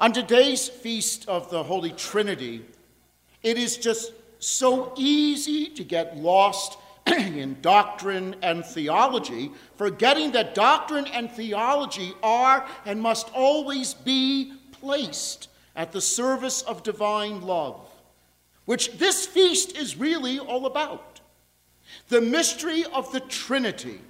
[0.00, 2.64] On today's feast of the Holy Trinity,
[3.42, 6.78] it is just so easy to get lost
[7.08, 15.48] in doctrine and theology, forgetting that doctrine and theology are and must always be placed
[15.74, 17.80] at the service of divine love,
[18.66, 21.20] which this feast is really all about.
[22.08, 24.00] The mystery of the Trinity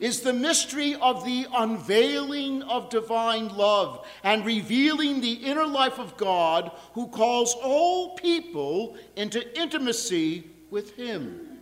[0.00, 6.16] is the mystery of the unveiling of divine love and revealing the inner life of
[6.16, 11.58] God who calls all people into intimacy with Him.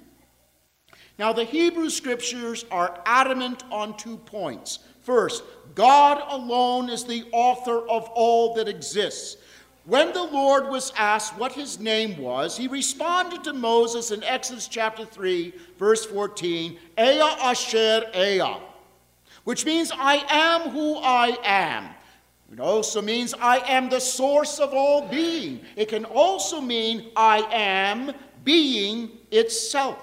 [1.19, 4.79] Now, the Hebrew scriptures are adamant on two points.
[5.01, 9.37] First, God alone is the author of all that exists.
[9.85, 14.69] When the Lord was asked what his name was, he responded to Moses in Exodus
[14.69, 18.61] chapter 3, verse 14, Ehyeh Asher Ehyeh,
[19.43, 21.89] which means I am who I am.
[22.53, 25.63] It also means I am the source of all being.
[25.75, 28.13] It can also mean I am
[28.45, 29.99] being itself.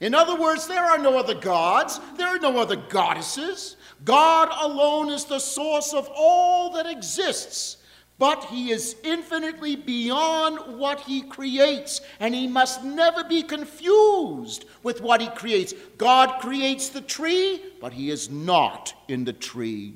[0.00, 3.76] In other words, there are no other gods, there are no other goddesses.
[4.04, 7.78] God alone is the source of all that exists
[8.20, 15.00] but he is infinitely beyond what he creates, and he must never be confused with
[15.00, 15.72] what he creates.
[15.96, 19.94] God creates the tree, but he is not in the tree.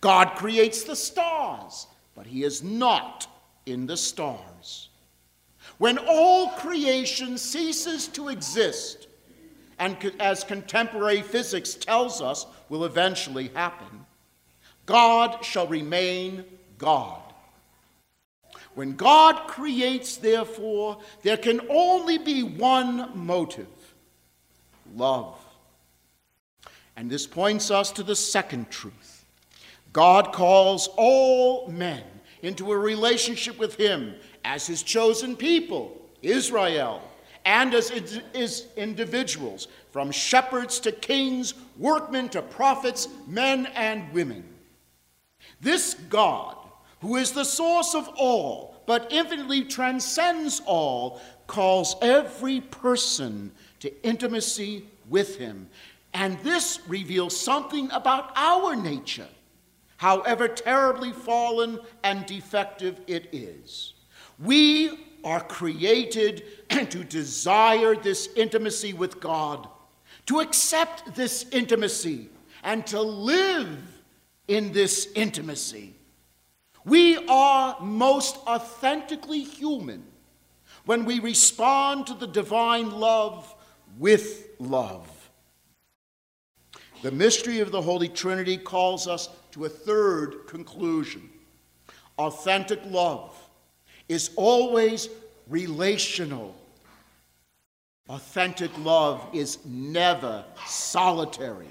[0.00, 3.26] God creates the stars, but he is not
[3.66, 4.88] in the stars.
[5.78, 9.08] When all creation ceases to exist,
[9.80, 14.06] and as contemporary physics tells us will eventually happen,
[14.86, 16.44] God shall remain
[16.78, 17.29] God.
[18.80, 23.66] When God creates, therefore, there can only be one motive
[24.96, 25.38] love.
[26.96, 29.26] And this points us to the second truth
[29.92, 32.02] God calls all men
[32.40, 34.14] into a relationship with Him
[34.46, 37.02] as His chosen people, Israel,
[37.44, 44.42] and as individuals, from shepherds to kings, workmen to prophets, men and women.
[45.60, 46.56] This God
[47.00, 53.50] who is the source of all, but infinitely transcends all, calls every person
[53.80, 55.68] to intimacy with him.
[56.12, 59.28] And this reveals something about our nature,
[59.96, 63.94] however terribly fallen and defective it is.
[64.38, 69.68] We are created to desire this intimacy with God,
[70.26, 72.28] to accept this intimacy,
[72.62, 73.78] and to live
[74.48, 75.94] in this intimacy.
[76.84, 80.04] We are most authentically human
[80.86, 83.54] when we respond to the divine love
[83.98, 85.08] with love.
[87.02, 91.30] The mystery of the Holy Trinity calls us to a third conclusion.
[92.18, 93.34] Authentic love
[94.08, 95.08] is always
[95.48, 96.54] relational.
[98.08, 101.68] Authentic love is never solitary.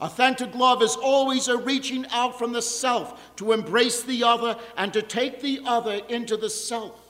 [0.00, 4.92] Authentic love is always a reaching out from the self to embrace the other and
[4.92, 7.00] to take the other into the self.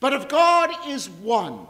[0.00, 1.66] But if God is one,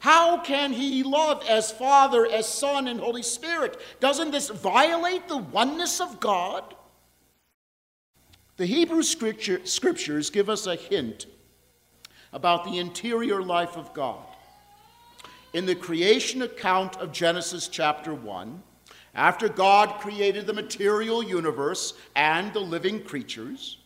[0.00, 3.80] how can he love as Father, as Son, and Holy Spirit?
[4.00, 6.74] Doesn't this violate the oneness of God?
[8.56, 11.26] The Hebrew scripture, scriptures give us a hint
[12.32, 14.24] about the interior life of God.
[15.52, 18.62] In the creation account of Genesis chapter 1,
[19.14, 23.78] after God created the material universe and the living creatures,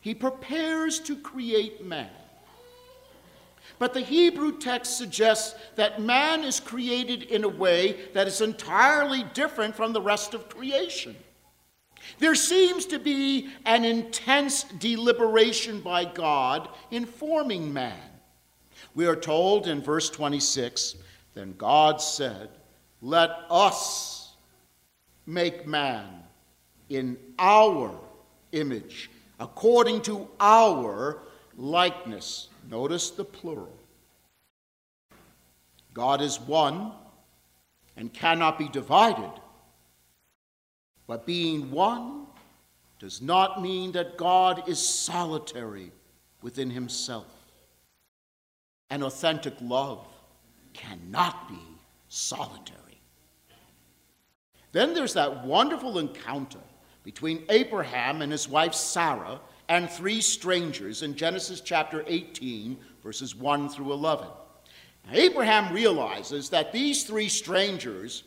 [0.00, 2.10] he prepares to create man.
[3.78, 9.24] But the Hebrew text suggests that man is created in a way that is entirely
[9.32, 11.16] different from the rest of creation.
[12.18, 17.98] There seems to be an intense deliberation by God in forming man.
[18.94, 20.96] We are told in verse 26
[21.34, 22.50] Then God said,
[23.02, 24.34] let us
[25.26, 26.06] make man
[26.88, 27.98] in our
[28.52, 31.22] image, according to our
[31.56, 32.48] likeness.
[32.70, 33.76] Notice the plural.
[35.94, 36.92] God is one
[37.96, 39.32] and cannot be divided.
[41.06, 42.26] But being one
[42.98, 45.90] does not mean that God is solitary
[46.42, 47.26] within himself.
[48.90, 50.06] An authentic love
[50.72, 51.58] cannot be
[52.08, 52.89] solitary.
[54.72, 56.60] Then there's that wonderful encounter
[57.02, 63.68] between Abraham and his wife Sarah and three strangers in Genesis chapter 18, verses 1
[63.68, 64.26] through 11.
[65.06, 68.24] Now, Abraham realizes that these three strangers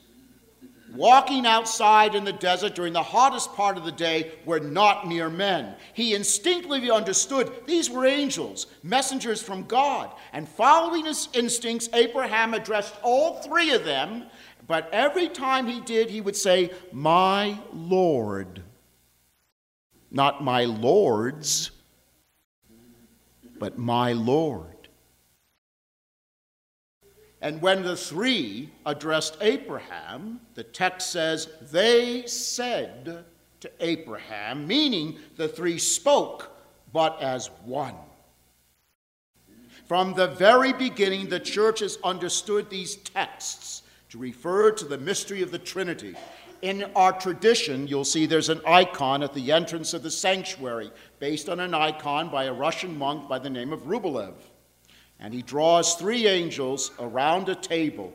[0.94, 5.30] walking outside in the desert during the hottest part of the day were not mere
[5.30, 5.76] men.
[5.94, 10.12] He instinctively understood these were angels, messengers from God.
[10.34, 14.26] And following his instincts, Abraham addressed all three of them,
[14.68, 18.62] but every time he did, he would say, My Lord.
[20.12, 21.72] Not my lords,
[23.58, 24.68] but my Lord.
[27.42, 33.26] And when the three addressed Abraham, the text says, they said
[33.60, 36.56] to Abraham, meaning the three spoke,
[36.94, 37.96] but as one.
[39.88, 43.82] From the very beginning, the church has understood these texts
[44.14, 46.16] to refer to the mystery of the Trinity.
[46.62, 50.90] In our tradition, you'll see there's an icon at the entrance of the sanctuary,
[51.20, 54.36] based on an icon by a Russian monk by the name of Rublev
[55.24, 58.14] and he draws three angels around a table.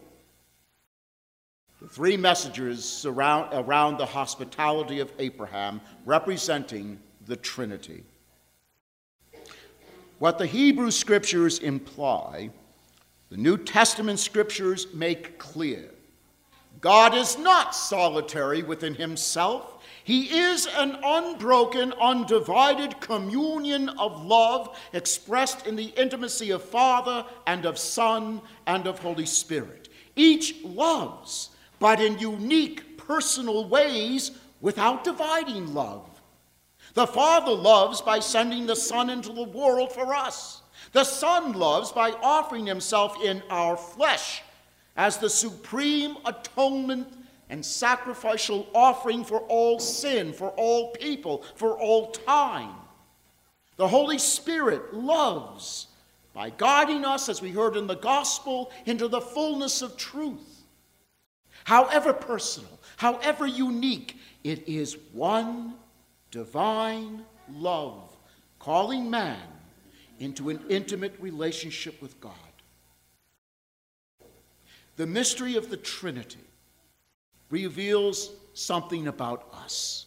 [1.81, 8.05] The three messengers surround, around the hospitality of Abraham, representing the Trinity.
[10.19, 12.51] What the Hebrew scriptures imply,
[13.31, 15.91] the New Testament scriptures make clear.
[16.81, 19.83] God is not solitary within himself.
[20.05, 27.67] He is an unbroken, undivided communion of love expressed in the intimacy of Father and
[27.67, 29.89] of Son and of Holy Spirit.
[30.17, 34.31] Each loves, but in unique personal ways
[34.61, 36.09] without dividing love.
[36.95, 40.63] The Father loves by sending the Son into the world for us.
[40.93, 44.43] The Son loves by offering himself in our flesh
[44.97, 47.07] as the supreme atonement
[47.51, 52.75] and sacrificial offering for all sin, for all people, for all time.
[53.77, 55.87] The Holy Spirit loves
[56.35, 60.65] by guiding us, as we heard in the gospel, into the fullness of truth.
[61.65, 65.75] However personal, however unique, it is one
[66.31, 68.11] divine love
[68.59, 69.58] calling man
[70.19, 72.33] into an intimate relationship with God.
[74.97, 76.41] The mystery of the Trinity
[77.51, 80.07] reveals something about us.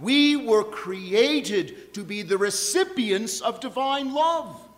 [0.00, 4.68] We were created to be the recipients of divine love.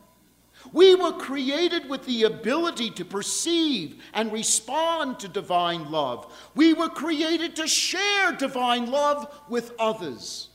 [0.73, 6.33] We were created with the ability to perceive and respond to divine love.
[6.55, 10.49] We were created to share divine love with others.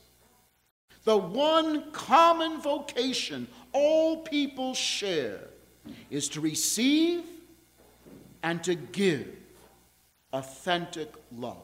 [1.03, 5.41] The one common vocation all people share
[6.09, 7.23] is to receive
[8.43, 9.27] and to give
[10.33, 11.57] authentic love.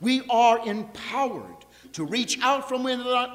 [0.00, 2.84] We are empowered to reach out from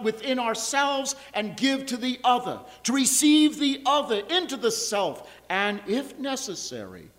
[0.04, 5.82] within ourselves and give to the other, to receive the other into the self, and
[5.88, 7.10] if necessary,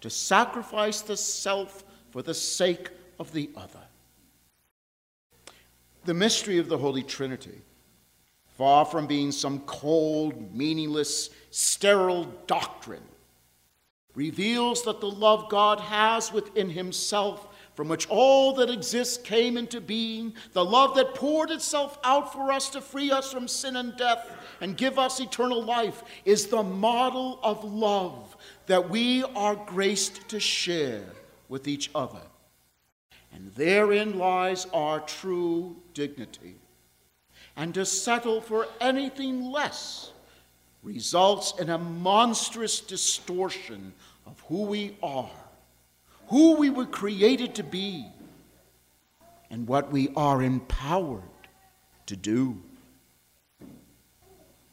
[0.00, 3.80] to sacrifice the self for the sake of the other.
[6.04, 7.60] The mystery of the Holy Trinity,
[8.58, 13.04] far from being some cold, meaningless, sterile doctrine,
[14.16, 19.80] reveals that the love God has within himself, from which all that exists came into
[19.80, 23.96] being, the love that poured itself out for us to free us from sin and
[23.96, 24.28] death
[24.60, 30.40] and give us eternal life, is the model of love that we are graced to
[30.40, 31.04] share
[31.48, 32.26] with each other.
[33.32, 36.56] And therein lies our true dignity.
[37.58, 40.12] And to settle for anything less
[40.84, 43.92] results in a monstrous distortion
[44.26, 45.28] of who we are,
[46.28, 48.06] who we were created to be,
[49.50, 51.22] and what we are empowered
[52.06, 52.62] to do.